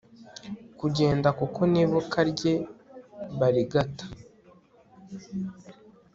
Kugenda 0.79 1.29
kuko 1.39 1.59
nibuka 1.71 2.19
rye 2.31 2.53
barigata 3.39 4.05